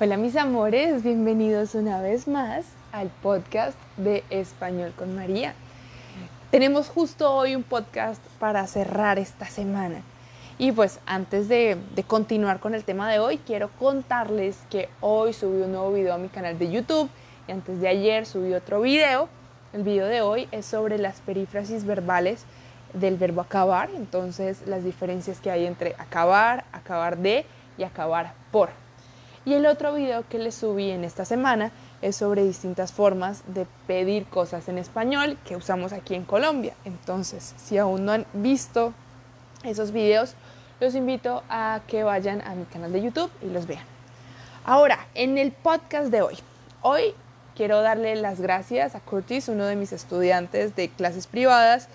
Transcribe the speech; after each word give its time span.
Hola 0.00 0.16
mis 0.16 0.36
amores, 0.36 1.02
bienvenidos 1.02 1.74
una 1.74 2.00
vez 2.00 2.28
más 2.28 2.64
al 2.92 3.08
podcast 3.08 3.76
de 3.96 4.22
Español 4.30 4.92
con 4.96 5.16
María. 5.16 5.54
Tenemos 6.52 6.88
justo 6.88 7.34
hoy 7.34 7.56
un 7.56 7.64
podcast 7.64 8.24
para 8.38 8.64
cerrar 8.68 9.18
esta 9.18 9.46
semana. 9.46 10.02
Y 10.56 10.70
pues 10.70 11.00
antes 11.04 11.48
de, 11.48 11.76
continuar 12.06 12.60
con 12.60 12.76
el 12.76 12.84
tema 12.84 13.10
de 13.10 13.18
hoy, 13.18 13.38
quiero 13.38 13.70
contarles 13.76 14.56
que 14.70 14.88
hoy 15.00 15.32
subí 15.32 15.62
un 15.62 15.72
nuevo 15.72 15.92
video 15.92 16.14
a 16.14 16.18
mi 16.18 16.28
canal 16.28 16.60
de 16.60 16.70
YouTube 16.70 17.10
y 17.48 17.50
antes 17.50 17.80
de 17.80 17.88
ayer 17.88 18.24
subí 18.24 18.54
otro 18.54 18.80
video. 18.80 19.28
El 19.72 19.82
video 19.82 20.06
de 20.06 20.20
hoy 20.20 20.46
es 20.52 20.64
sobre 20.64 20.98
las 20.98 21.18
perífrasis 21.22 21.84
verbales 21.84 22.44
del 22.92 23.16
verbo 23.16 23.40
acabar, 23.40 23.90
entonces 23.96 24.62
las 24.64 24.84
diferencias 24.84 25.40
que 25.40 25.50
hay 25.50 25.66
entre 25.66 25.96
acabar, 25.98 26.66
acabar 26.70 27.18
de 27.18 27.44
y 27.76 27.82
acabar 27.82 28.34
por. 28.52 28.70
Y 29.44 29.54
el 29.54 29.66
otro 29.66 29.94
video 29.94 30.24
que 30.28 30.38
les 30.38 30.54
subí 30.54 30.90
en 30.90 31.04
esta 31.04 31.24
semana 31.24 31.70
es 32.02 32.16
sobre 32.16 32.44
distintas 32.44 32.92
formas 32.92 33.42
de 33.46 33.66
pedir 33.86 34.26
cosas 34.26 34.68
en 34.68 34.78
español 34.78 35.38
que 35.46 35.56
usamos 35.56 35.92
aquí 35.92 36.14
en 36.14 36.24
Colombia. 36.24 36.74
Entonces, 36.84 37.54
si 37.56 37.78
aún 37.78 38.04
no 38.04 38.12
han 38.12 38.26
visto 38.32 38.92
esos 39.64 39.92
videos, 39.92 40.34
los 40.80 40.94
invito 40.94 41.42
a 41.48 41.80
que 41.86 42.04
vayan 42.04 42.42
a 42.42 42.54
mi 42.54 42.64
canal 42.64 42.92
de 42.92 43.02
YouTube 43.02 43.30
y 43.42 43.46
los 43.46 43.66
vean. 43.66 43.84
Ahora, 44.64 45.06
en 45.14 45.38
el 45.38 45.52
podcast 45.52 46.10
de 46.10 46.22
hoy, 46.22 46.36
hoy 46.82 47.14
quiero 47.56 47.80
darle 47.80 48.14
las 48.16 48.40
gracias 48.40 48.94
a 48.94 49.00
Curtis, 49.00 49.48
uno 49.48 49.64
de 49.64 49.76
mis 49.76 49.92
estudiantes 49.92 50.76
de 50.76 50.88
clases 50.90 51.26
privadas, 51.26 51.88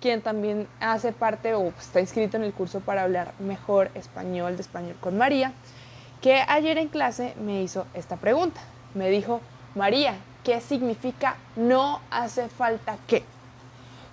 quien 0.00 0.20
también 0.22 0.68
hace 0.78 1.12
parte 1.12 1.54
o 1.54 1.72
está 1.78 2.00
inscrito 2.00 2.36
en 2.36 2.44
el 2.44 2.52
curso 2.52 2.80
para 2.80 3.02
hablar 3.02 3.32
mejor 3.40 3.90
español 3.94 4.56
de 4.56 4.62
español 4.62 4.96
con 5.00 5.18
María 5.18 5.52
que 6.20 6.42
ayer 6.46 6.78
en 6.78 6.88
clase 6.88 7.34
me 7.40 7.62
hizo 7.62 7.86
esta 7.94 8.16
pregunta. 8.16 8.60
Me 8.94 9.10
dijo, 9.10 9.40
María, 9.74 10.14
¿qué 10.44 10.60
significa 10.60 11.36
no 11.56 12.00
hace 12.10 12.48
falta 12.48 12.96
que? 13.06 13.22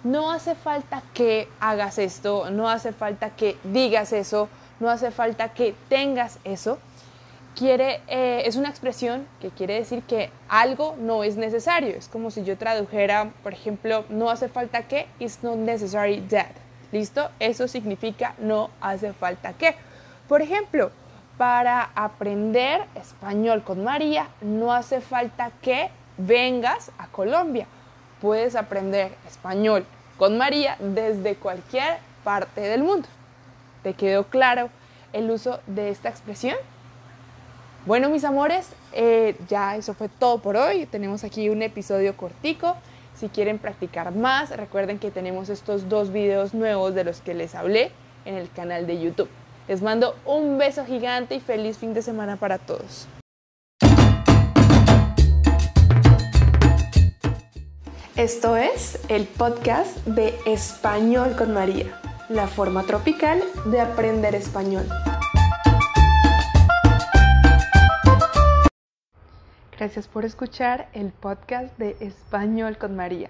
No 0.03 0.31
hace 0.31 0.53
falta 0.53 1.01
que 1.13 1.47
hagas 1.59 1.97
esto, 1.97 2.51
no 2.51 2.69
hace 2.69 2.93
falta 2.93 3.31
que 3.31 3.57
digas 3.63 4.13
eso, 4.13 4.49
no 4.79 4.89
hace 4.89 5.09
falta 5.09 5.49
que 5.53 5.73
tengas 5.89 6.37
eso. 6.43 6.77
Quiere, 7.55 8.01
eh, 8.07 8.43
es 8.45 8.57
una 8.57 8.69
expresión 8.69 9.25
que 9.39 9.49
quiere 9.49 9.75
decir 9.75 10.03
que 10.03 10.29
algo 10.49 10.95
no 10.99 11.23
es 11.23 11.37
necesario. 11.37 11.95
Es 11.95 12.09
como 12.09 12.29
si 12.29 12.43
yo 12.43 12.57
tradujera, 12.57 13.31
por 13.41 13.53
ejemplo, 13.53 14.03
no 14.09 14.29
hace 14.29 14.49
falta 14.49 14.83
que, 14.83 15.07
it's 15.19 15.39
not 15.41 15.55
necessary 15.55 16.19
that. 16.29 16.51
¿Listo? 16.91 17.29
Eso 17.39 17.67
significa 17.67 18.35
no 18.37 18.69
hace 18.81 19.13
falta 19.13 19.53
que. 19.53 19.75
Por 20.27 20.41
ejemplo, 20.41 20.91
para 21.37 21.91
aprender 21.95 22.85
español 22.95 23.63
con 23.63 23.83
María 23.83 24.29
no 24.41 24.73
hace 24.73 25.01
falta 25.01 25.51
que 25.61 25.89
vengas 26.17 26.91
a 26.97 27.07
Colombia. 27.07 27.67
Puedes 28.21 28.55
aprender 28.55 29.15
español 29.27 29.85
con 30.17 30.37
María 30.37 30.77
desde 30.79 31.35
cualquier 31.35 31.97
parte 32.23 32.61
del 32.61 32.83
mundo. 32.83 33.07
¿Te 33.83 33.93
quedó 33.93 34.25
claro 34.25 34.69
el 35.13 35.29
uso 35.29 35.59
de 35.67 35.89
esta 35.89 36.09
expresión? 36.09 36.55
Bueno, 37.85 38.09
mis 38.09 38.23
amores, 38.23 38.69
eh, 38.93 39.35
ya 39.47 39.75
eso 39.75 39.93
fue 39.93 40.09
todo 40.09 40.39
por 40.39 40.55
hoy. 40.55 40.85
Tenemos 40.87 41.23
aquí 41.23 41.49
un 41.49 41.61
episodio 41.61 42.17
cortico. 42.17 42.75
Si 43.13 43.29
quieren 43.29 43.59
practicar 43.59 44.13
más, 44.13 44.49
recuerden 44.49 44.97
que 44.97 45.11
tenemos 45.11 45.49
estos 45.49 45.87
dos 45.87 46.11
videos 46.11 46.53
nuevos 46.53 46.95
de 46.95 47.03
los 47.03 47.21
que 47.21 47.33
les 47.33 47.53
hablé 47.53 47.91
en 48.25 48.35
el 48.35 48.49
canal 48.49 48.87
de 48.87 48.99
YouTube. 48.99 49.29
Les 49.67 49.81
mando 49.81 50.15
un 50.25 50.59
beso 50.59 50.85
gigante 50.85 51.33
y 51.33 51.39
feliz 51.39 51.79
fin 51.79 51.95
de 51.95 52.03
semana 52.03 52.37
para 52.37 52.59
todos. 52.59 53.07
Esto 58.15 58.55
es 58.57 58.99
el 59.09 59.25
podcast 59.25 59.97
de 60.05 60.35
Español 60.45 61.35
con 61.35 61.53
María, 61.53 61.99
la 62.29 62.47
forma 62.47 62.83
tropical 62.83 63.41
de 63.65 63.81
aprender 63.81 64.35
español. 64.35 64.87
Gracias 69.77 70.07
por 70.07 70.25
escuchar 70.25 70.87
el 70.93 71.11
podcast 71.11 71.75
de 71.77 71.97
Español 71.99 72.77
con 72.77 72.95
María. 72.95 73.29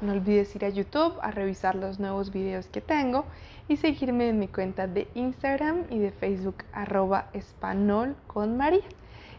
No 0.00 0.12
olvides 0.12 0.54
ir 0.54 0.64
a 0.64 0.68
YouTube 0.68 1.18
a 1.22 1.30
revisar 1.30 1.74
los 1.74 1.98
nuevos 1.98 2.30
videos 2.30 2.66
que 2.66 2.82
tengo 2.82 3.24
y 3.66 3.78
seguirme 3.78 4.28
en 4.28 4.38
mi 4.38 4.46
cuenta 4.46 4.86
de 4.86 5.08
Instagram 5.14 5.84
y 5.88 5.98
de 5.98 6.10
Facebook 6.10 6.56
arroba 6.72 7.30
espanol 7.32 8.14
con. 8.26 8.58